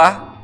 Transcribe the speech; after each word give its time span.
Olá, 0.00 0.34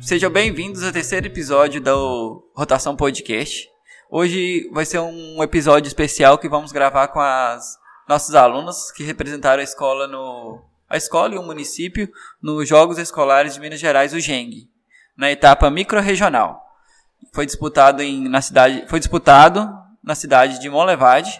sejam 0.00 0.30
bem-vindos 0.30 0.82
ao 0.82 0.90
terceiro 0.90 1.26
episódio 1.26 1.82
do 1.82 2.50
Rotação 2.56 2.96
Podcast. 2.96 3.68
Hoje 4.10 4.70
vai 4.72 4.86
ser 4.86 5.00
um 5.00 5.42
episódio 5.42 5.86
especial 5.86 6.38
que 6.38 6.48
vamos 6.48 6.72
gravar 6.72 7.08
com 7.08 7.20
as 7.20 7.76
nossos 8.08 8.34
alunos 8.34 8.90
que 8.90 9.04
representaram 9.04 9.60
a 9.60 9.64
escola 9.64 10.06
no 10.06 10.64
a 10.88 10.96
escola 10.96 11.34
e 11.34 11.38
o 11.38 11.42
município 11.42 12.10
nos 12.40 12.66
Jogos 12.66 12.96
Escolares 12.96 13.52
de 13.52 13.60
Minas 13.60 13.80
Gerais, 13.80 14.14
o 14.14 14.18
GENG, 14.18 14.70
na 15.14 15.30
etapa 15.30 15.68
microrregional. 15.68 16.62
Foi 17.34 17.44
disputado 17.44 18.00
em, 18.00 18.30
na 18.30 18.40
cidade, 18.40 18.86
foi 18.88 18.98
disputado 18.98 19.70
na 20.02 20.14
cidade 20.14 20.58
de 20.58 20.70
Monlevade, 20.70 21.38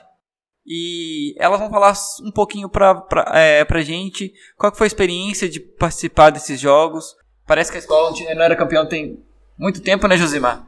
e 0.67 1.35
elas 1.39 1.59
vão 1.59 1.71
falar 1.71 1.95
um 2.23 2.31
pouquinho 2.31 2.69
pra, 2.69 2.95
pra, 2.95 3.33
é, 3.35 3.65
gente 3.83 4.31
qual 4.59 4.75
foi 4.75 4.85
a 4.85 4.89
experiência 4.89 5.49
de 5.49 5.59
participar 5.59 6.29
desses 6.29 6.61
jogos. 6.61 7.17
Parece 7.47 7.71
que 7.71 7.77
a 7.77 7.81
escola 7.81 8.13
não 8.35 8.43
era 8.43 8.57
campeão 8.57 8.87
tem 8.87 9.23
muito 9.59 9.81
tempo, 9.83 10.07
né, 10.07 10.17
Josimar? 10.17 10.67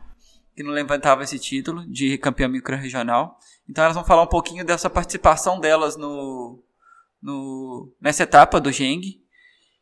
Que 0.55 0.63
não 0.63 0.73
levantava 0.73 1.23
esse 1.23 1.39
título 1.39 1.85
de 1.87 2.19
campeão 2.19 2.49
micro-regional. 2.49 3.39
Então 3.69 3.85
elas 3.85 3.97
vão 3.97 4.05
falar 4.05 4.23
um 4.23 4.29
pouquinho 4.29 4.65
dessa 4.65 4.91
participação 4.91 5.59
delas 5.59 5.97
no, 5.97 6.63
no, 7.23 7.93
nessa 8.01 8.23
etapa 8.23 8.61
do 8.61 8.71
Geng. 8.71 9.21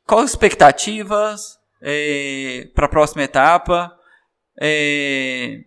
Quais 0.06 0.24
as 0.24 0.30
expectativas 0.30 1.58
é, 1.80 2.68
para 2.74 2.86
a 2.86 2.88
próxima 2.88 3.22
etapa? 3.22 3.92
É, 4.60 5.60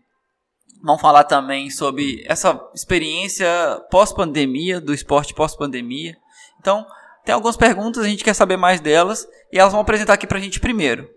vamos 0.83 1.02
falar 1.02 1.23
também 1.23 1.69
sobre 1.69 2.23
essa 2.28 2.59
experiência 2.73 3.47
pós-pandemia, 3.89 4.80
do 4.80 4.94
esporte 4.94 5.33
pós-pandemia. 5.33 6.17
Então, 6.59 6.85
tem 7.26 7.34
algumas 7.34 7.58
perguntas, 7.58 8.04
a 8.04 8.08
gente 8.08 8.23
quer 8.23 8.34
saber 8.34 8.56
mais 8.56 8.80
delas 8.80 9.28
e 9.52 9.58
elas 9.58 9.72
vão 9.72 9.81
apresentar 9.81 10.14
aqui 10.14 10.28
para 10.28 10.38
a 10.38 10.42
gente 10.42 10.59
primeiro. 10.59 11.09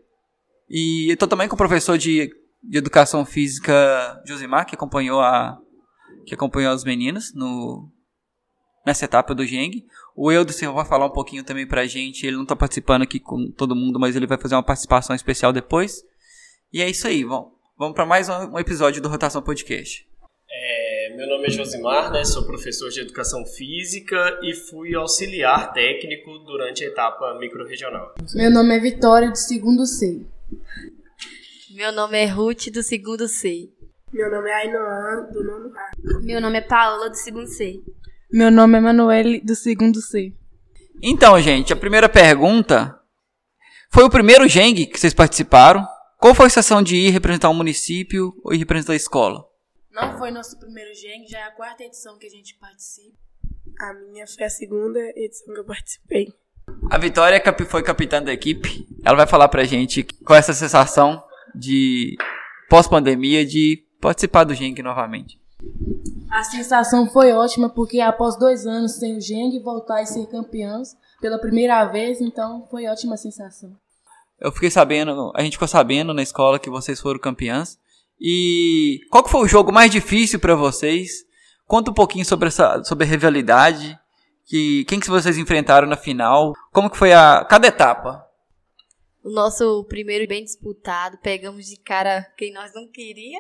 E 0.69 1.09
eu 1.09 1.14
estou 1.14 1.28
também 1.28 1.48
com 1.48 1.55
o 1.55 1.59
professor 1.59 1.98
de, 1.98 2.31
de 2.62 2.78
educação 2.78 3.25
física 3.25 4.20
Josimar, 4.27 4.67
que 4.67 4.75
acompanhou 4.75 5.20
a 5.20 5.59
que 6.27 6.34
acompanhou 6.34 6.75
os 6.75 6.84
meninos 6.84 7.33
no 7.34 7.91
nessa 8.84 9.05
etapa 9.05 9.34
do 9.34 9.45
Geng. 9.45 9.84
O 10.17 10.33
Eudo 10.33 10.53
vai 10.75 10.84
falar 10.84 11.06
um 11.06 11.12
pouquinho 11.12 11.45
também 11.45 11.67
pra 11.67 11.86
gente. 11.86 12.27
Ele 12.27 12.36
não 12.36 12.47
tá 12.47 12.56
participando 12.56 13.03
aqui 13.03 13.20
com 13.20 13.51
todo 13.53 13.77
mundo, 13.77 14.01
mas 14.01 14.17
ele 14.17 14.27
vai 14.27 14.39
fazer 14.39 14.55
uma 14.55 14.62
participação 14.62 15.14
especial 15.14 15.53
depois. 15.53 16.03
E 16.73 16.83
é 16.83 16.89
isso 16.89 17.06
aí, 17.06 17.23
vamos, 17.25 17.51
vamos 17.79 17.95
para 17.95 18.06
mais 18.06 18.29
um 18.29 18.59
episódio 18.59 19.01
do 19.03 19.09
Rotação 19.09 19.42
Podcast. 19.42 20.08
Meu 21.19 21.27
nome 21.27 21.48
é 21.48 21.50
Josimar, 21.50 22.12
né? 22.12 22.24
Sou 22.24 22.44
professor 22.44 22.91
de 22.91 23.00
educação 23.00 23.44
física 23.44 24.38
e 24.41 24.55
fui 24.55 24.94
auxiliar 24.94 25.72
técnico 25.72 26.38
durante 26.47 26.84
a 26.84 26.86
etapa 26.86 27.36
microrregional. 27.41 28.14
Meu 28.36 28.48
nome 28.52 28.77
é 28.77 28.78
Vitória, 28.78 29.28
do 29.28 29.36
segundo 29.36 29.84
C. 29.84 30.24
Meu 31.72 31.91
nome 31.91 32.19
é 32.19 32.27
Ruth, 32.27 32.69
do 32.72 32.84
segundo 32.84 33.27
C. 33.27 33.69
Meu 34.12 34.30
nome 34.30 34.48
é 34.48 34.55
Ainoan, 34.55 35.28
do 35.33 35.42
nono 35.42 35.72
A. 35.77 36.20
Meu 36.22 36.41
nome 36.41 36.58
é 36.58 36.61
Paola, 36.61 37.11
do 37.11 37.16
segundo 37.16 37.48
C. 37.48 37.83
Meu 38.33 38.48
nome 38.48 38.78
é 38.78 38.80
Manoel, 38.80 39.41
do 39.42 39.56
segundo 39.56 40.00
C. 40.00 40.33
Então, 41.02 41.42
gente, 41.42 41.72
a 41.72 41.77
primeira 41.77 42.08
pergunta 42.08 42.96
foi 43.91 44.05
o 44.05 44.11
primeiro 44.11 44.46
Geng 44.46 44.86
que 44.86 45.00
vocês 45.00 45.12
participaram. 45.12 45.84
Qual 46.20 46.33
foi 46.33 46.46
a 46.46 46.48
sensação 46.48 46.80
de 46.80 46.94
ir 46.94 47.11
representar 47.11 47.50
um 47.50 47.55
município 47.55 48.33
ou 48.44 48.55
ir 48.55 48.58
representar 48.58 48.92
a 48.92 48.96
escola? 48.96 49.47
Não 50.00 50.16
foi 50.16 50.30
nosso 50.30 50.56
primeiro 50.58 50.94
Geng, 50.94 51.27
já 51.27 51.40
é 51.40 51.42
a 51.42 51.50
quarta 51.50 51.83
edição 51.83 52.17
que 52.18 52.27
a 52.27 52.30
gente 52.30 52.55
participa. 52.55 53.18
A 53.80 53.92
minha 53.95 54.27
foi 54.28 54.45
a 54.45 54.50
segunda 54.50 55.00
edição 55.17 55.52
que 55.52 55.61
eu 55.61 55.64
participei. 55.64 56.33
A 56.89 56.98
Vitória 56.98 57.42
foi 57.67 57.83
capitã 57.83 58.23
da 58.23 58.33
equipe. 58.33 58.86
Ela 59.05 59.17
vai 59.17 59.27
falar 59.27 59.48
pra 59.48 59.64
gente 59.64 60.05
qual 60.24 60.36
é 60.36 60.39
essa 60.39 60.52
sensação 60.52 61.20
de 61.52 62.17
pós-pandemia 62.70 63.45
de 63.45 63.84
participar 64.00 64.45
do 64.45 64.55
Geng 64.55 64.80
novamente. 64.83 65.40
A 66.30 66.44
sensação 66.44 67.11
foi 67.11 67.33
ótima 67.33 67.68
porque 67.68 68.00
após 68.00 68.39
dois 68.39 68.67
anos 68.67 68.98
sem 68.98 69.17
o 69.17 69.20
Geng 69.20 69.58
voltar 69.61 70.02
e 70.02 70.06
ser 70.06 70.27
campeãs 70.28 70.96
pela 71.20 71.40
primeira 71.40 71.84
vez, 71.86 72.20
então 72.20 72.64
foi 72.70 72.86
ótima 72.86 73.17
sensação. 73.17 73.77
Eu 74.40 74.52
fiquei 74.52 74.70
sabendo, 74.70 75.33
a 75.34 75.42
gente 75.42 75.55
ficou 75.55 75.67
sabendo 75.67 76.14
na 76.14 76.23
escola 76.23 76.61
que 76.61 76.70
vocês 76.70 77.00
foram 77.00 77.18
campeãs. 77.18 77.77
E 78.20 79.01
qual 79.11 79.23
que 79.23 79.30
foi 79.30 79.42
o 79.42 79.48
jogo 79.48 79.73
mais 79.73 79.90
difícil 79.90 80.40
para 80.40 80.55
vocês? 80.55 81.24
Conta 81.67 81.90
um 81.90 81.95
pouquinho 81.95 82.24
sobre 82.24 82.48
essa 82.48 82.83
sobre 82.84 83.05
a 83.05 83.08
rivalidade, 83.08 83.98
que 84.46 84.84
quem 84.86 84.98
que 84.98 85.11
vocês 85.11 85.36
enfrentaram 85.36 85.86
na 85.86 85.96
final? 85.96 86.55
Como 86.73 86.90
que 86.90 86.96
foi 86.96 87.12
a 87.12 87.45
cada 87.48 87.68
etapa? 87.68 88.27
O 89.23 89.30
nosso 89.30 89.84
primeiro 89.84 90.27
bem 90.27 90.42
disputado, 90.42 91.18
pegamos 91.18 91.67
de 91.67 91.77
cara 91.77 92.27
quem 92.36 92.52
nós 92.52 92.73
não 92.74 92.89
queria. 92.89 93.39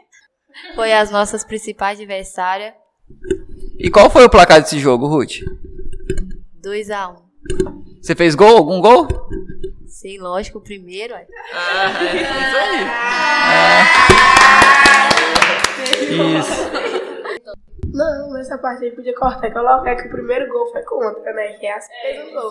Foi 0.74 0.92
as 0.92 1.10
nossas 1.10 1.44
principais 1.44 1.98
adversárias. 1.98 2.74
E 3.78 3.90
qual 3.90 4.10
foi 4.10 4.24
o 4.24 4.30
placar 4.30 4.60
desse 4.60 4.78
jogo, 4.78 5.06
Ruth? 5.06 5.40
2 6.60 6.90
a 6.90 7.08
1 7.08 7.12
um. 7.12 7.28
Você 8.02 8.14
fez 8.14 8.34
gol? 8.34 8.56
Algum 8.56 8.80
gol? 8.80 9.08
Sim, 9.88 10.18
lógico, 10.18 10.58
o 10.58 10.60
primeiro. 10.60 11.14
Ah, 11.14 11.20
é 12.02 12.16
isso 12.16 12.56
aí. 12.58 12.84
É. 16.12 16.38
Isso. 16.38 16.68
Não, 17.94 18.30
nessa 18.32 18.58
parte 18.58 18.84
aí 18.84 18.90
podia 18.90 19.14
cortar 19.14 19.48
e 19.48 19.50
colocar 19.50 19.96
que 19.96 20.08
o 20.08 20.10
primeiro 20.10 20.46
gol 20.52 20.70
foi 20.70 20.82
contra, 20.82 21.32
né? 21.32 21.54
Que 21.54 21.66
a 21.66 21.80
fez 21.80 22.28
um 22.28 22.32
gol. 22.32 22.50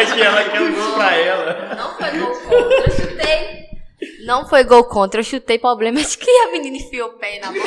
Acho 0.00 0.14
que 0.14 0.20
ela 0.20 0.44
quer 0.50 0.60
um 0.60 0.74
gol 0.74 0.94
pra 0.94 1.16
ela. 1.16 1.74
Não 1.76 1.94
foi 1.96 2.10
gol 2.18 2.34
contra, 2.40 2.84
eu 2.84 2.90
chutei. 2.90 3.68
Não 4.26 4.46
foi 4.48 4.64
gol 4.64 4.84
contra, 4.84 5.20
eu 5.20 5.24
chutei 5.24 5.58
problema 5.58 6.02
de 6.02 6.18
que 6.18 6.30
a 6.30 6.50
menina 6.50 6.76
enfiou 6.76 7.10
o 7.10 7.12
pé 7.14 7.38
na 7.38 7.52
bola. 7.52 7.64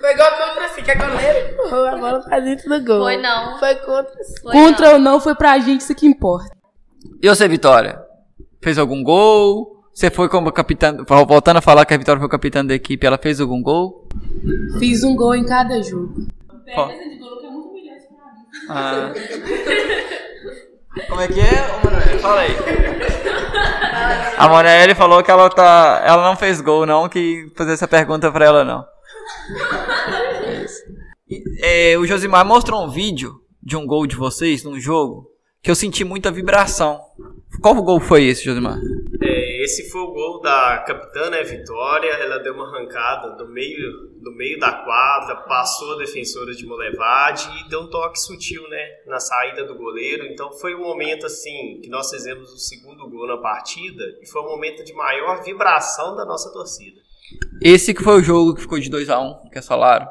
Foi 0.00 0.14
gol 0.16 0.32
contra 0.32 0.64
que 0.82 0.90
a 0.90 0.94
goleira 0.94 1.50
empurrou 1.52 1.86
a 1.86 1.96
bola 1.96 2.20
pra 2.20 2.40
dentro 2.40 2.68
do 2.68 2.84
gol. 2.84 3.02
Foi 3.02 3.16
não. 3.16 3.58
Foi 3.58 3.74
contra. 3.76 4.12
Foi 4.42 4.52
Contra 4.52 4.86
não. 4.86 4.94
ou 4.94 4.98
não, 5.00 5.20
foi 5.20 5.34
pra 5.34 5.58
gente 5.58 5.80
isso 5.80 5.94
que 5.94 6.06
importa. 6.06 6.50
E 7.22 7.28
você, 7.28 7.48
Vitória? 7.48 8.00
Fez 8.62 8.78
algum 8.78 9.02
gol? 9.02 9.82
Você 9.92 10.10
foi 10.10 10.28
como 10.28 10.50
capitã. 10.52 10.96
Voltando 11.06 11.58
a 11.58 11.62
falar 11.62 11.84
que 11.84 11.94
a 11.94 11.98
Vitória 11.98 12.20
foi 12.20 12.28
capitã 12.28 12.64
da 12.64 12.74
equipe, 12.74 13.06
ela 13.06 13.18
fez 13.18 13.40
algum 13.40 13.62
gol? 13.62 14.08
Fiz 14.78 15.04
um 15.04 15.14
gol 15.14 15.34
em 15.34 15.44
cada 15.44 15.82
jogo. 15.82 16.26
Ó. 16.76 16.88
Ah. 18.68 19.12
Como 21.08 21.20
é 21.20 21.28
que 21.28 21.40
é, 21.40 21.80
Manoel? 21.84 22.18
Fala 22.20 22.40
aí. 22.40 22.56
A 24.38 24.48
Manoel 24.48 24.94
falou 24.94 25.22
que 25.22 25.30
ela 25.30 25.48
tá. 25.50 26.02
Ela 26.04 26.28
não 26.28 26.36
fez 26.36 26.60
gol, 26.60 26.86
não, 26.86 27.08
que 27.08 27.50
fazer 27.56 27.72
essa 27.72 27.88
pergunta 27.88 28.30
pra 28.30 28.44
ela 28.44 28.64
não. 28.64 28.84
É 31.60 31.96
o 31.98 32.06
Josimar 32.06 32.44
mostrou 32.46 32.84
um 32.84 32.90
vídeo 32.90 33.40
de 33.62 33.76
um 33.76 33.86
gol 33.86 34.06
de 34.06 34.16
vocês 34.16 34.64
num 34.64 34.78
jogo 34.78 35.30
que 35.62 35.70
eu 35.70 35.74
senti 35.74 36.04
muita 36.04 36.30
vibração. 36.30 37.00
Qual 37.60 37.74
gol 37.82 38.00
foi 38.00 38.24
esse, 38.24 38.44
Josimar? 38.44 38.78
É, 39.22 39.62
esse 39.62 39.88
foi 39.90 40.00
o 40.00 40.12
gol 40.12 40.40
da 40.40 40.78
capitã, 40.84 41.30
né, 41.30 41.44
Vitória. 41.44 42.10
Ela 42.14 42.38
deu 42.38 42.54
uma 42.54 42.66
arrancada 42.66 43.36
do 43.36 43.48
meio, 43.48 44.10
do 44.20 44.32
meio 44.32 44.58
da 44.58 44.72
quadra, 44.72 45.36
passou 45.46 45.94
a 45.94 45.98
defensora 45.98 46.52
de 46.52 46.66
Molevade 46.66 47.48
e 47.60 47.68
deu 47.68 47.82
um 47.82 47.90
toque 47.90 48.18
sutil, 48.18 48.68
né, 48.68 48.84
na 49.06 49.20
saída 49.20 49.64
do 49.64 49.76
goleiro. 49.76 50.26
Então 50.26 50.52
foi 50.52 50.74
um 50.74 50.80
momento 50.80 51.26
assim 51.26 51.80
que 51.80 51.88
nós 51.88 52.10
fizemos 52.10 52.52
o 52.52 52.58
segundo 52.58 53.08
gol 53.08 53.28
na 53.28 53.36
partida 53.36 54.02
e 54.20 54.26
foi 54.26 54.42
um 54.42 54.48
momento 54.48 54.82
de 54.82 54.92
maior 54.92 55.44
vibração 55.44 56.16
da 56.16 56.24
nossa 56.24 56.52
torcida. 56.52 57.00
Esse 57.62 57.94
que 57.94 58.02
foi 58.02 58.20
o 58.20 58.22
jogo 58.22 58.54
que 58.54 58.62
ficou 58.62 58.80
de 58.80 58.90
2x1, 58.90 59.50
que 59.50 59.58
é 59.58 59.62
falaram. 59.62 60.08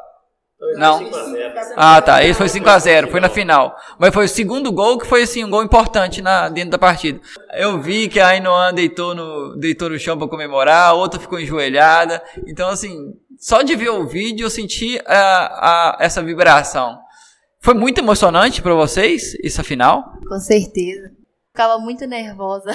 Não. 0.75 0.99
5 0.99 1.15
a 1.15 1.23
0. 1.23 1.73
Ah, 1.75 2.01
tá. 2.01 2.23
Esse 2.23 2.35
foi 2.35 2.47
5x0, 2.47 3.09
foi 3.09 3.19
na 3.19 3.29
final. 3.29 3.75
Mas 3.97 4.13
foi 4.13 4.25
o 4.25 4.29
segundo 4.29 4.71
gol 4.71 4.97
que 4.97 5.07
foi 5.07 5.23
assim, 5.23 5.43
um 5.43 5.49
gol 5.49 5.63
importante 5.63 6.21
na, 6.21 6.49
dentro 6.49 6.71
da 6.71 6.77
partida. 6.77 7.19
Eu 7.53 7.81
vi 7.81 8.07
que 8.07 8.19
a 8.19 8.27
Ainoan 8.27 8.73
deitou 8.73 9.15
no, 9.15 9.55
deitou 9.57 9.89
no 9.89 9.99
chão 9.99 10.17
pra 10.17 10.27
comemorar, 10.27 10.89
a 10.89 10.93
outra 10.93 11.19
ficou 11.19 11.39
enjoelhada. 11.39 12.21
Então, 12.47 12.69
assim, 12.69 13.13
só 13.39 13.63
de 13.63 13.75
ver 13.75 13.89
o 13.89 14.07
vídeo 14.07 14.45
eu 14.45 14.49
senti 14.49 15.01
a, 15.05 15.95
a, 15.95 15.97
essa 15.99 16.21
vibração. 16.21 16.99
Foi 17.59 17.73
muito 17.73 17.99
emocionante 17.99 18.61
pra 18.61 18.73
vocês, 18.73 19.35
essa 19.43 19.63
final? 19.63 20.13
Com 20.27 20.39
certeza. 20.39 21.11
Ficava 21.51 21.77
muito 21.79 22.05
nervosa 22.07 22.71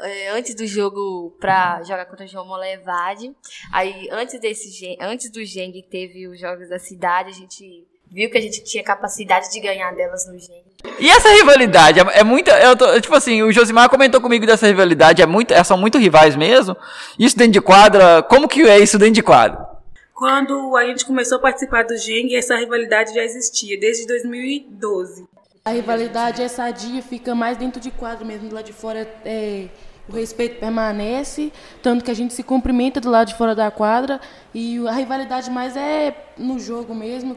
eh, 0.00 0.28
antes 0.30 0.54
do 0.54 0.66
jogo 0.66 1.36
pra 1.40 1.82
jogar 1.82 2.06
contra 2.06 2.24
o 2.24 2.28
João 2.28 2.46
Molevade. 2.46 3.34
Aí, 3.72 4.08
antes, 4.10 4.40
desse, 4.40 4.96
antes 5.00 5.30
do 5.30 5.44
Geng, 5.44 5.82
teve 5.90 6.28
os 6.28 6.38
Jogos 6.40 6.68
da 6.68 6.78
Cidade, 6.78 7.30
a 7.30 7.34
gente 7.34 7.86
viu 8.10 8.30
que 8.30 8.38
a 8.38 8.40
gente 8.40 8.62
tinha 8.62 8.82
capacidade 8.82 9.50
de 9.50 9.60
ganhar 9.60 9.92
delas 9.92 10.26
no 10.26 10.38
Geng. 10.38 10.64
E 10.98 11.08
essa 11.08 11.28
rivalidade? 11.30 12.00
É, 12.00 12.20
é 12.20 12.24
muita. 12.24 12.52
Eu 12.60 12.76
tô, 12.76 13.00
tipo 13.00 13.14
assim, 13.14 13.42
o 13.42 13.52
Josimar 13.52 13.88
comentou 13.88 14.20
comigo 14.20 14.46
dessa 14.46 14.66
rivalidade. 14.66 15.22
É 15.22 15.26
muito, 15.26 15.52
é, 15.52 15.62
são 15.64 15.76
muito 15.76 15.98
rivais 15.98 16.36
mesmo. 16.36 16.76
Isso 17.18 17.36
dentro 17.36 17.52
de 17.52 17.60
quadra. 17.60 18.22
Como 18.22 18.48
que 18.48 18.62
é 18.62 18.78
isso 18.78 18.98
dentro 18.98 19.14
de 19.14 19.22
quadra? 19.22 19.66
Quando 20.14 20.74
a 20.76 20.86
gente 20.86 21.04
começou 21.04 21.36
a 21.36 21.40
participar 21.42 21.84
do 21.84 21.96
Geng, 21.96 22.34
essa 22.34 22.56
rivalidade 22.56 23.14
já 23.14 23.22
existia, 23.22 23.78
desde 23.78 24.06
2012. 24.06 25.28
A 25.66 25.70
rivalidade 25.70 26.40
é 26.40 26.46
sadia, 26.46 27.02
fica 27.02 27.34
mais 27.34 27.56
dentro 27.56 27.80
de 27.80 27.90
quadro 27.90 28.24
mesmo, 28.24 28.48
do 28.48 28.54
lado 28.54 28.66
de 28.66 28.72
fora 28.72 29.00
é, 29.24 29.66
o 30.08 30.12
respeito 30.12 30.60
permanece, 30.60 31.52
tanto 31.82 32.04
que 32.04 32.10
a 32.12 32.14
gente 32.14 32.32
se 32.34 32.44
cumprimenta 32.44 33.00
do 33.00 33.10
lado 33.10 33.26
de 33.26 33.34
fora 33.34 33.52
da 33.52 33.68
quadra 33.68 34.20
e 34.54 34.78
a 34.86 34.92
rivalidade 34.92 35.50
mais 35.50 35.76
é 35.76 36.16
no 36.38 36.60
jogo 36.60 36.94
mesmo, 36.94 37.36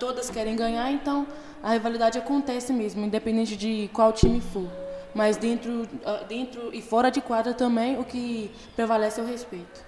todas 0.00 0.28
querem 0.28 0.56
ganhar, 0.56 0.90
então 0.90 1.24
a 1.62 1.74
rivalidade 1.74 2.18
acontece 2.18 2.72
mesmo, 2.72 3.06
independente 3.06 3.56
de 3.56 3.88
qual 3.92 4.12
time 4.12 4.40
for. 4.40 4.66
Mas 5.14 5.36
dentro, 5.36 5.86
ah, 6.04 6.24
dentro 6.28 6.74
e 6.74 6.82
fora 6.82 7.10
de 7.10 7.20
quadra 7.20 7.54
também 7.54 7.96
o 7.96 8.02
que 8.02 8.50
prevalece 8.74 9.20
é 9.20 9.22
o 9.22 9.26
respeito. 9.26 9.86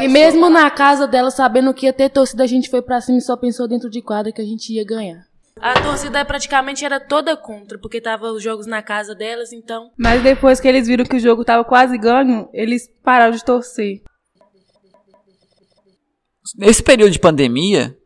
E 0.00 0.08
mesmo 0.08 0.48
na 0.48 0.70
casa 0.70 1.06
dela, 1.06 1.30
sabendo 1.30 1.74
que 1.74 1.84
ia 1.84 1.92
ter 1.92 2.08
torcida, 2.08 2.42
a 2.42 2.46
gente 2.46 2.70
foi 2.70 2.80
pra 2.80 3.02
cima 3.02 3.18
e 3.18 3.20
só 3.20 3.36
pensou 3.36 3.68
dentro 3.68 3.90
de 3.90 4.00
quadra 4.00 4.32
que 4.32 4.40
a 4.40 4.46
gente 4.46 4.72
ia 4.72 4.82
ganhar. 4.82 5.35
A 5.60 5.80
torcida 5.82 6.22
praticamente 6.24 6.84
era 6.84 7.00
toda 7.00 7.36
contra, 7.36 7.78
porque 7.78 8.00
tava 8.00 8.30
os 8.30 8.42
jogos 8.42 8.66
na 8.66 8.82
casa 8.82 9.14
delas, 9.14 9.52
então. 9.52 9.90
Mas 9.98 10.22
depois 10.22 10.60
que 10.60 10.68
eles 10.68 10.86
viram 10.86 11.04
que 11.04 11.16
o 11.16 11.20
jogo 11.20 11.44
tava 11.44 11.64
quase 11.64 11.96
ganho, 11.96 12.48
eles 12.52 12.88
pararam 13.02 13.34
de 13.34 13.44
torcer. 13.44 14.02
Nesse 16.56 16.82
período 16.82 17.10
de 17.10 17.18
pandemia, 17.18 17.96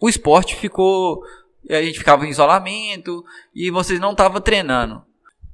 o 0.00 0.08
esporte 0.08 0.54
ficou. 0.54 1.22
A 1.68 1.82
gente 1.82 1.98
ficava 1.98 2.24
em 2.24 2.30
isolamento 2.30 3.24
e 3.54 3.70
vocês 3.70 4.00
não 4.00 4.12
estavam 4.12 4.40
treinando. 4.40 5.04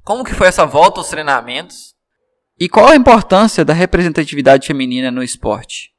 Como 0.04 0.24
que 0.24 0.34
foi 0.34 0.48
essa 0.48 0.64
volta 0.66 1.00
aos 1.00 1.08
treinamentos? 1.08 1.94
E 2.58 2.68
qual 2.68 2.88
a 2.88 2.96
importância 2.96 3.64
da 3.64 3.72
representatividade 3.72 4.66
feminina 4.66 5.10
no 5.10 5.22
esporte? 5.22 5.92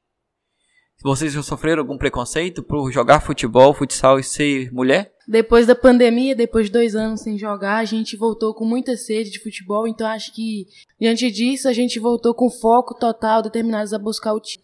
Vocês 1.01 1.31
já 1.31 1.42
sofreram 1.42 1.81
algum 1.81 1.98
preconceito 1.98 2.62
por 2.62 2.92
jogar 2.92 3.22
futebol, 3.22 3.74
futsal 3.74 4.19
e 4.19 4.24
ser 4.24 4.72
mulher? 4.74 5.13
Depois 5.30 5.68
da 5.68 5.76
pandemia, 5.76 6.36
depois 6.36 6.66
de 6.66 6.72
dois 6.72 6.96
anos 6.96 7.22
sem 7.22 7.38
jogar, 7.38 7.78
a 7.78 7.86
gente 7.86 8.18
voltou 8.18 8.52
com 8.52 8.66
muita 8.66 8.98
sede 8.98 9.30
de 9.30 9.38
futebol, 9.38 9.88
então 9.88 10.08
acho 10.08 10.34
que 10.34 10.66
diante 11.00 11.30
disso 11.30 11.70
a 11.70 11.74
gente 11.74 12.00
voltou 12.00 12.34
com 12.34 12.50
foco 12.50 12.96
total, 12.96 13.44
determinados 13.44 13.94
a 13.94 14.00
buscar 14.00 14.34
o 14.34 14.40
time. 14.40 14.64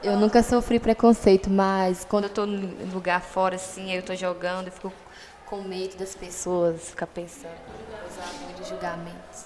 Eu 0.00 0.16
nunca 0.16 0.44
sofri 0.44 0.78
preconceito, 0.78 1.50
mas 1.50 2.04
quando 2.04 2.24
eu 2.24 2.30
tô 2.30 2.46
no 2.46 2.94
lugar 2.94 3.20
fora, 3.20 3.56
assim, 3.56 3.92
eu 3.92 4.00
tô 4.00 4.14
jogando, 4.14 4.68
eu 4.68 4.72
fico 4.72 4.92
com 5.44 5.60
medo 5.60 5.96
das 5.96 6.14
pessoas, 6.14 6.90
ficar 6.90 7.08
pensando, 7.08 7.50
usar 8.08 8.32
muitos 8.44 8.68
julgamentos. 8.68 9.44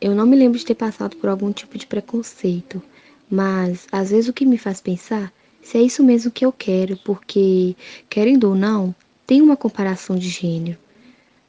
Eu 0.00 0.12
não 0.12 0.26
me 0.26 0.34
lembro 0.34 0.58
de 0.58 0.66
ter 0.66 0.74
passado 0.74 1.16
por 1.18 1.30
algum 1.30 1.52
tipo 1.52 1.78
de 1.78 1.86
preconceito. 1.86 2.82
Mas 3.30 3.86
às 3.92 4.10
vezes 4.10 4.28
o 4.28 4.32
que 4.32 4.44
me 4.44 4.58
faz 4.58 4.80
pensar 4.80 5.32
se 5.64 5.78
é 5.78 5.80
isso 5.80 6.02
mesmo 6.02 6.30
que 6.30 6.44
eu 6.44 6.52
quero, 6.52 6.94
porque, 6.98 7.74
querendo 8.08 8.50
ou 8.50 8.54
não, 8.54 8.94
tem 9.26 9.40
uma 9.40 9.56
comparação 9.56 10.14
de 10.14 10.28
gênero. 10.28 10.78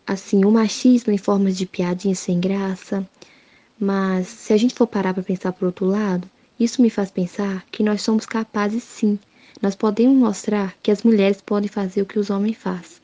Assim, 0.08 0.46
o 0.46 0.52
machismo 0.52 1.12
em 1.12 1.18
formas 1.18 1.58
de 1.58 1.66
piadinha 1.66 2.16
sem 2.16 2.40
graça. 2.40 3.08
Mas 3.78 4.28
se 4.28 4.54
a 4.54 4.58
gente 4.58 4.74
for 4.74 4.88
parar 4.88 5.14
para 5.14 5.22
pensar 5.22 5.52
por 5.52 5.66
outro 5.66 5.86
lado, 5.86 6.30
isso 6.58 6.82
me 6.82 6.90
faz 6.90 7.12
pensar 7.12 7.66
que 7.70 7.84
nós 7.84 8.02
somos 8.02 8.26
capazes 8.26 8.84
sim. 8.84 9.20
Nós 9.62 9.76
podemos 9.76 10.18
mostrar 10.18 10.74
que 10.82 10.92
as 10.92 11.04
mulheres 11.04 11.42
podem 11.42 11.68
fazer 11.68 12.02
o 12.02 12.06
que 12.06 12.18
os 12.18 12.30
homens 12.30 12.56
fazem. 12.56 13.04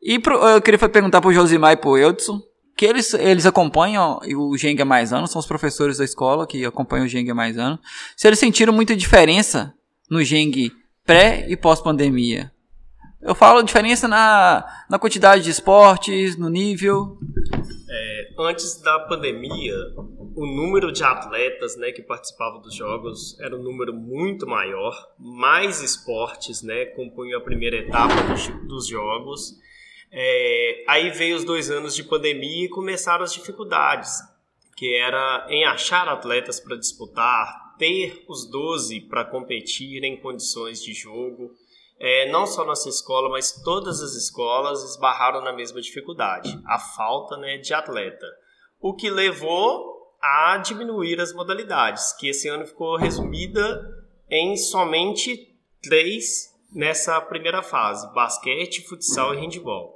E 0.00 0.20
pro, 0.20 0.36
eu 0.36 0.62
queria 0.62 0.88
perguntar 0.88 1.20
para 1.20 1.30
o 1.30 1.32
Josimar 1.32 1.72
e 1.72 1.76
para 1.76 1.90
o 1.90 1.98
Eudson 1.98 2.40
que 2.76 2.84
eles, 2.84 3.12
eles 3.14 3.44
acompanham 3.44 4.20
o 4.36 4.56
Geng 4.56 4.80
há 4.80 4.84
mais 4.84 5.12
anos, 5.12 5.30
são 5.30 5.40
os 5.40 5.46
professores 5.46 5.96
da 5.96 6.04
escola 6.04 6.46
que 6.46 6.64
acompanham 6.64 7.06
o 7.06 7.08
Geng 7.08 7.28
há 7.28 7.34
mais 7.34 7.58
anos. 7.58 7.80
Se 8.16 8.28
eles 8.28 8.38
sentiram 8.38 8.72
muita 8.72 8.94
diferença 8.94 9.74
no 10.10 10.22
Geng 10.22 10.70
pré 11.04 11.46
e 11.48 11.56
pós-pandemia. 11.56 12.50
Eu 13.22 13.34
falo 13.34 13.62
diferença 13.62 14.06
na, 14.06 14.64
na 14.88 14.98
quantidade 14.98 15.42
de 15.42 15.50
esportes, 15.50 16.36
no 16.36 16.48
nível. 16.48 17.18
É, 17.88 18.28
antes 18.38 18.80
da 18.82 19.00
pandemia, 19.00 19.74
o 20.36 20.46
número 20.46 20.92
de 20.92 21.02
atletas 21.02 21.76
né, 21.76 21.90
que 21.92 22.02
participavam 22.02 22.60
dos 22.60 22.74
jogos 22.74 23.38
era 23.40 23.56
um 23.56 23.62
número 23.62 23.94
muito 23.94 24.46
maior. 24.46 24.94
Mais 25.18 25.82
esportes 25.82 26.62
né, 26.62 26.84
compunham 26.86 27.40
a 27.40 27.42
primeira 27.42 27.76
etapa 27.76 28.14
dos, 28.22 28.48
dos 28.68 28.86
jogos. 28.86 29.54
É, 30.12 30.84
aí 30.86 31.10
veio 31.10 31.36
os 31.36 31.44
dois 31.44 31.70
anos 31.70 31.94
de 31.94 32.04
pandemia 32.04 32.66
e 32.66 32.68
começaram 32.68 33.24
as 33.24 33.32
dificuldades, 33.32 34.20
que 34.76 34.94
era 34.96 35.46
em 35.48 35.64
achar 35.64 36.06
atletas 36.08 36.60
para 36.60 36.76
disputar, 36.76 37.65
ter 37.78 38.24
os 38.28 38.48
12 38.50 39.02
para 39.02 39.24
competir 39.24 40.02
em 40.04 40.16
condições 40.20 40.82
de 40.82 40.92
jogo. 40.92 41.50
É, 41.98 42.30
não 42.30 42.46
só 42.46 42.64
nossa 42.64 42.88
escola, 42.88 43.28
mas 43.30 43.62
todas 43.62 44.02
as 44.02 44.14
escolas 44.14 44.82
esbarraram 44.82 45.42
na 45.42 45.52
mesma 45.52 45.80
dificuldade, 45.80 46.58
a 46.66 46.78
falta 46.78 47.36
né, 47.38 47.56
de 47.56 47.72
atleta. 47.72 48.26
O 48.80 48.94
que 48.94 49.08
levou 49.08 49.96
a 50.20 50.58
diminuir 50.58 51.20
as 51.20 51.32
modalidades, 51.32 52.12
que 52.12 52.28
esse 52.28 52.48
ano 52.48 52.66
ficou 52.66 52.96
resumida 52.96 53.82
em 54.30 54.56
somente 54.56 55.56
três 55.82 56.54
nessa 56.72 57.20
primeira 57.20 57.62
fase: 57.62 58.12
basquete, 58.12 58.86
futsal 58.86 59.34
e 59.34 59.38
handball. 59.38 59.95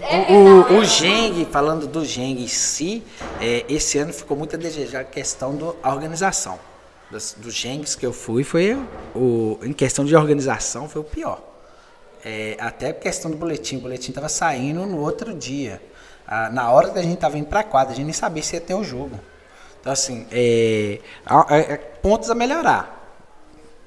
O, 0.00 0.76
o, 0.76 0.78
o 0.78 0.84
Geng, 0.84 1.44
falando 1.46 1.86
do 1.86 2.04
Geng 2.04 2.42
em 2.42 2.48
si, 2.48 3.02
é, 3.40 3.64
esse 3.68 3.98
ano 3.98 4.12
ficou 4.12 4.36
muito 4.36 4.56
a 4.56 4.58
desejar 4.58 5.00
a 5.00 5.04
questão 5.04 5.54
da 5.54 5.90
organização. 5.90 6.58
Dos, 7.10 7.34
dos 7.36 7.54
Gengs 7.54 7.96
que 7.96 8.06
eu 8.06 8.12
fui, 8.12 8.44
foi 8.44 8.78
o, 9.14 9.58
em 9.62 9.72
questão 9.72 10.04
de 10.04 10.14
organização, 10.14 10.88
foi 10.88 11.02
o 11.02 11.04
pior. 11.04 11.42
É, 12.24 12.56
até 12.60 12.92
questão 12.92 13.30
do 13.30 13.36
boletim, 13.36 13.76
o 13.76 13.80
boletim 13.80 14.10
estava 14.10 14.28
saindo 14.28 14.86
no 14.86 15.00
outro 15.00 15.34
dia. 15.34 15.82
Ah, 16.26 16.48
na 16.50 16.70
hora 16.70 16.90
que 16.90 16.98
a 16.98 17.02
gente 17.02 17.14
estava 17.14 17.36
indo 17.36 17.48
para 17.48 17.60
a 17.60 17.64
quadra, 17.64 17.92
a 17.92 17.96
gente 17.96 18.04
nem 18.04 18.14
sabia 18.14 18.42
se 18.42 18.54
ia 18.54 18.60
ter 18.60 18.74
o 18.74 18.84
jogo. 18.84 19.18
Então, 19.80 19.92
assim, 19.92 20.26
é, 20.30 21.00
é, 21.50 21.76
pontos 21.76 22.30
a 22.30 22.34
melhorar. 22.34 22.98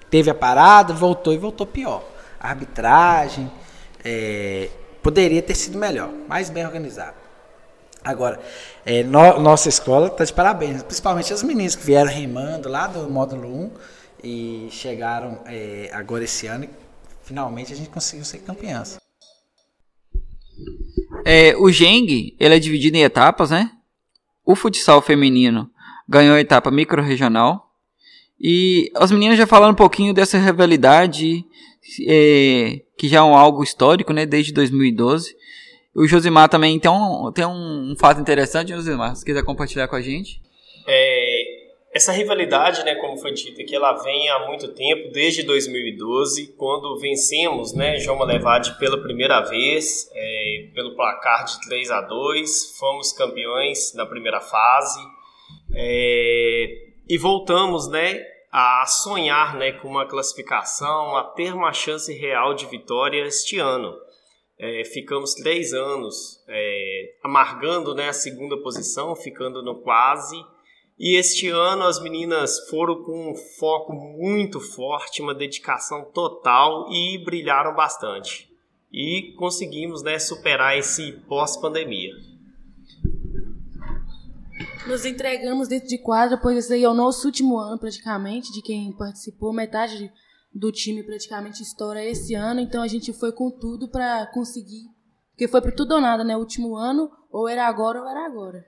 Teve 0.09 0.29
a 0.29 0.35
parada, 0.35 0.93
voltou 0.93 1.33
e 1.33 1.37
voltou 1.37 1.65
pior. 1.65 2.03
A 2.39 2.49
arbitragem, 2.49 3.49
é, 4.03 4.69
Poderia 5.03 5.41
ter 5.41 5.53
sido 5.53 5.77
melhor, 5.77 6.09
mais 6.29 6.49
bem 6.49 6.65
organizado. 6.65 7.17
Agora, 8.03 8.39
é, 8.85 9.03
no, 9.03 9.39
nossa 9.39 9.69
escola 9.69 10.07
está 10.07 10.23
de 10.23 10.33
parabéns, 10.33 10.81
principalmente 10.81 11.31
as 11.31 11.43
meninas 11.43 11.75
que 11.75 11.85
vieram 11.85 12.09
remando 12.09 12.69
lá 12.69 12.87
do 12.87 13.09
módulo 13.09 13.47
1 13.47 13.71
e 14.23 14.67
chegaram 14.71 15.39
é, 15.45 15.89
agora 15.93 16.23
esse 16.23 16.47
ano 16.47 16.63
e 16.63 16.69
finalmente 17.23 17.73
a 17.73 17.75
gente 17.75 17.89
conseguiu 17.89 18.25
ser 18.25 18.39
campeãs. 18.39 18.97
É, 21.25 21.55
o 21.57 21.69
Geng, 21.69 22.35
ele 22.39 22.55
é 22.55 22.59
dividido 22.59 22.97
em 22.97 23.03
etapas, 23.03 23.51
né? 23.51 23.71
O 24.45 24.55
futsal 24.55 25.01
feminino 25.01 25.69
ganhou 26.07 26.35
a 26.35 26.41
etapa 26.41 26.71
micro-regional. 26.71 27.72
E 28.43 28.91
as 28.95 29.09
meninas 29.09 29.37
já 29.37 29.47
falaram 29.47 29.71
um 29.71 29.75
pouquinho 29.75 30.13
dessa 30.13 30.37
rivalidade 30.37 31.45
é, 32.05 32.81
que 32.97 33.07
já 33.07 33.19
é 33.19 33.21
um 33.21 33.37
algo 33.37 33.63
histórico, 33.63 34.11
né, 34.11 34.25
desde 34.25 34.51
2012. 34.51 35.33
O 35.95 36.05
Josimar 36.05 36.49
também 36.49 36.77
tem 36.77 36.91
um, 36.91 37.31
tem 37.31 37.45
um, 37.45 37.95
fato 37.97 38.19
interessante, 38.19 38.73
Josimar, 38.73 39.15
se 39.15 39.23
quiser 39.23 39.43
compartilhar 39.43 39.87
com 39.87 39.95
a 39.95 40.01
gente. 40.01 40.41
É, 40.85 41.43
essa 41.93 42.11
rivalidade, 42.11 42.83
né, 42.83 42.95
como 42.95 43.17
foi 43.17 43.31
dito 43.31 43.61
aqui, 43.61 43.75
ela 43.75 43.93
vem 44.03 44.27
há 44.27 44.47
muito 44.47 44.73
tempo, 44.73 45.09
desde 45.13 45.43
2012, 45.43 46.55
quando 46.57 46.99
vencemos 46.99 47.73
né, 47.73 47.97
João 47.99 48.17
Malevade 48.17 48.77
pela 48.77 49.01
primeira 49.01 49.39
vez, 49.41 50.09
é, 50.13 50.67
pelo 50.73 50.95
placar 50.95 51.45
de 51.45 51.61
3 51.61 51.91
a 51.91 52.01
2 52.01 52.75
fomos 52.77 53.13
campeões 53.13 53.93
na 53.93 54.05
primeira 54.05 54.41
fase, 54.41 54.99
é, 55.75 56.65
e 57.07 57.17
voltamos 57.17 57.87
né, 57.87 58.32
a 58.53 58.85
sonhar 58.85 59.55
né, 59.55 59.71
com 59.71 59.87
uma 59.87 60.05
classificação, 60.07 61.17
a 61.17 61.23
ter 61.23 61.55
uma 61.55 61.73
chance 61.73 62.13
real 62.13 62.53
de 62.53 62.67
vitória 62.67 63.25
este 63.25 63.57
ano. 63.57 63.91
É, 64.59 64.85
ficamos 64.85 65.33
três 65.33 65.73
anos 65.73 66.39
é, 66.47 67.15
amargando 67.23 67.95
né, 67.95 68.09
a 68.09 68.13
segunda 68.13 68.55
posição, 68.61 69.15
ficando 69.15 69.63
no 69.63 69.81
quase. 69.81 70.35
E 70.99 71.15
este 71.15 71.49
ano 71.49 71.81
as 71.81 71.99
meninas 71.99 72.69
foram 72.69 73.01
com 73.01 73.31
um 73.31 73.35
foco 73.57 73.91
muito 73.91 74.59
forte, 74.59 75.23
uma 75.23 75.33
dedicação 75.33 76.05
total 76.13 76.85
e 76.91 77.17
brilharam 77.25 77.73
bastante. 77.73 78.47
E 78.91 79.33
conseguimos 79.35 80.03
né, 80.03 80.19
superar 80.19 80.77
esse 80.77 81.13
pós-pandemia 81.27 82.13
nos 84.87 85.05
entregamos 85.05 85.67
dentro 85.67 85.87
de 85.87 85.97
quadra, 85.97 86.37
pois 86.37 86.57
esse 86.57 86.73
aí 86.73 86.83
é 86.83 86.89
o 86.89 86.93
nosso 86.93 87.25
último 87.25 87.57
ano 87.57 87.77
praticamente, 87.77 88.51
de 88.51 88.61
quem 88.61 88.91
participou, 88.91 89.53
metade 89.53 90.11
do 90.53 90.71
time 90.71 91.03
praticamente 91.03 91.63
estoura 91.63 92.03
esse 92.03 92.35
ano, 92.35 92.59
então 92.59 92.83
a 92.83 92.87
gente 92.87 93.11
foi 93.11 93.31
com 93.31 93.49
tudo 93.49 93.87
para 93.87 94.27
conseguir, 94.27 94.85
porque 95.31 95.47
foi 95.47 95.61
para 95.61 95.71
tudo 95.71 95.95
ou 95.95 96.01
nada, 96.01 96.23
né? 96.23 96.35
O 96.35 96.39
último 96.39 96.75
ano, 96.75 97.09
ou 97.31 97.47
era 97.47 97.65
agora 97.65 98.01
ou 98.01 98.07
era 98.07 98.25
agora. 98.25 98.65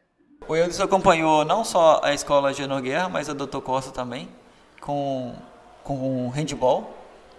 O 0.48 0.56
Eudes 0.56 0.80
acompanhou 0.80 1.44
não 1.44 1.64
só 1.64 2.00
a 2.04 2.14
escola 2.14 2.54
de 2.54 2.66
Guerra, 2.82 3.10
mas 3.10 3.30
a 3.30 3.34
Dr. 3.34 3.60
Costa 3.60 3.92
também, 3.92 4.30
com, 4.80 5.34
com 5.84 6.30
handball. 6.30 6.94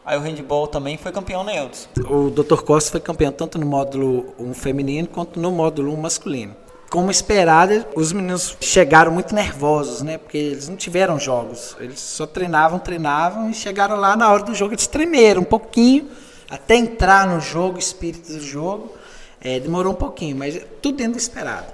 Aí 0.05 0.17
o 0.17 0.21
handball 0.21 0.69
também 0.69 0.97
foi 0.97 1.11
campeão 1.11 1.43
neutros. 1.43 1.89
O 2.09 2.31
Dr. 2.31 2.63
Costa 2.63 2.93
foi 2.93 3.01
campeão 3.01 3.33
tanto 3.33 3.59
no 3.59 3.67
módulo 3.67 4.35
1 4.39 4.55
feminino 4.55 5.09
quanto 5.09 5.41
no 5.41 5.51
módulo 5.51 5.93
1 5.93 5.97
masculino. 5.97 6.57
Como 6.91 7.11
esperado, 7.11 7.85
os 7.97 8.13
meninos 8.13 8.57
chegaram 8.61 9.11
muito 9.11 9.35
nervosos, 9.35 10.03
né? 10.03 10.19
Porque 10.19 10.39
eles 10.39 10.69
não 10.69 10.77
tiveram 10.77 11.19
jogos. 11.19 11.77
Eles 11.81 11.99
só 11.99 12.27
treinavam, 12.27 12.79
treinavam 12.79 13.51
e 13.51 13.55
chegaram 13.55 13.97
lá 13.97 14.17
na 14.17 14.31
hora 14.31 14.45
do 14.45 14.55
jogo 14.55 14.73
eles 14.73 14.87
tremeram 14.87 15.43
um 15.43 15.45
pouquinho 15.45 16.09
até 16.49 16.77
entrar 16.77 17.27
no 17.27 17.41
jogo, 17.41 17.79
espírito 17.79 18.33
do 18.33 18.41
jogo. 18.41 18.95
É, 19.41 19.59
demorou 19.61 19.93
um 19.93 19.97
pouquinho, 19.97 20.37
mas 20.37 20.61
tudo 20.81 20.99
dentro 20.99 21.15
do 21.15 21.19
esperado. 21.19 21.67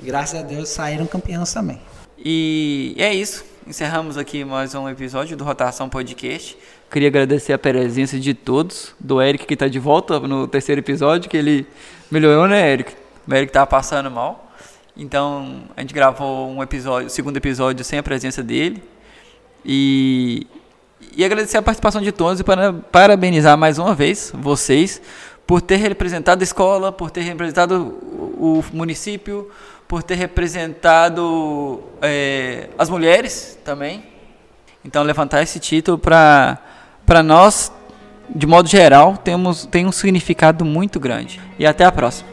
Graças 0.00 0.40
a 0.40 0.42
Deus 0.42 0.68
saíram 0.68 1.06
campeões 1.06 1.52
também. 1.52 1.80
E 2.18 2.94
é 2.98 3.14
isso. 3.14 3.44
Encerramos 3.66 4.18
aqui 4.18 4.44
mais 4.44 4.74
um 4.74 4.88
episódio 4.88 5.36
do 5.36 5.44
Rotação 5.44 5.88
Podcast. 5.88 6.58
Queria 6.90 7.08
agradecer 7.08 7.52
a 7.52 7.58
presença 7.58 8.18
de 8.18 8.34
todos, 8.34 8.92
do 8.98 9.22
Eric 9.22 9.46
que 9.46 9.54
está 9.54 9.68
de 9.68 9.78
volta 9.78 10.18
no 10.18 10.48
terceiro 10.48 10.80
episódio, 10.80 11.30
que 11.30 11.36
ele 11.36 11.66
melhorou, 12.10 12.48
né, 12.48 12.72
Eric? 12.72 13.01
O 13.26 13.34
Eric 13.34 13.50
estava 13.50 13.66
passando 13.66 14.10
mal. 14.10 14.50
Então 14.96 15.64
a 15.76 15.80
gente 15.80 15.94
gravou 15.94 16.50
um 16.50 16.62
episódio, 16.62 17.08
segundo 17.08 17.36
episódio 17.36 17.84
sem 17.84 17.98
a 17.98 18.02
presença 18.02 18.42
dele. 18.42 18.82
E, 19.64 20.46
e 21.16 21.24
agradecer 21.24 21.56
a 21.56 21.62
participação 21.62 22.00
de 22.00 22.12
todos 22.12 22.40
e 22.40 22.44
para, 22.44 22.72
parabenizar 22.72 23.56
mais 23.56 23.78
uma 23.78 23.94
vez 23.94 24.32
vocês 24.34 25.00
por 25.46 25.60
ter 25.60 25.76
representado 25.76 26.42
a 26.42 26.44
escola, 26.44 26.92
por 26.92 27.10
ter 27.10 27.22
representado 27.22 27.98
o, 28.38 28.58
o 28.58 28.64
município, 28.76 29.50
por 29.86 30.02
ter 30.02 30.14
representado 30.14 31.82
é, 32.00 32.68
as 32.78 32.88
mulheres 32.88 33.58
também. 33.64 34.04
Então 34.84 35.02
levantar 35.02 35.42
esse 35.42 35.60
título 35.60 35.98
para 35.98 36.58
para 37.04 37.22
nós, 37.22 37.72
de 38.34 38.46
modo 38.46 38.68
geral, 38.68 39.16
temos, 39.16 39.66
tem 39.66 39.86
um 39.86 39.92
significado 39.92 40.64
muito 40.64 41.00
grande. 41.00 41.40
E 41.58 41.66
até 41.66 41.84
a 41.84 41.92
próxima. 41.92 42.31